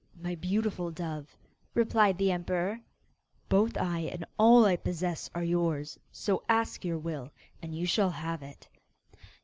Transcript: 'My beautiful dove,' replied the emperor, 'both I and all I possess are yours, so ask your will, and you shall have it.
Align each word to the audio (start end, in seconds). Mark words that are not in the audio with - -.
'My 0.19 0.33
beautiful 0.33 0.89
dove,' 0.89 1.37
replied 1.75 2.17
the 2.17 2.31
emperor, 2.31 2.79
'both 3.49 3.77
I 3.77 3.99
and 3.99 4.25
all 4.39 4.65
I 4.65 4.75
possess 4.75 5.29
are 5.35 5.43
yours, 5.43 5.99
so 6.11 6.41
ask 6.49 6.83
your 6.83 6.97
will, 6.97 7.29
and 7.61 7.75
you 7.75 7.85
shall 7.85 8.09
have 8.09 8.41
it. 8.41 8.67